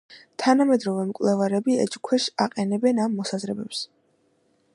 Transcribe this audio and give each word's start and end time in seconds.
თანამედროვე 0.43 1.03
მკვლევარები 1.09 1.77
ეჭვქვეშ 1.85 2.27
აყენებენ 2.47 3.05
ამ 3.05 3.15
მოსაზრებებს. 3.21 3.85